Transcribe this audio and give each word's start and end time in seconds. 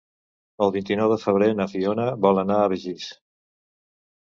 El 0.65 0.73
vint-i-nou 0.75 1.11
de 1.11 1.19
febrer 1.25 1.51
na 1.61 1.69
Fiona 1.75 2.11
vol 2.27 2.45
anar 2.49 2.59
a 2.67 2.75
Begís. 2.77 3.15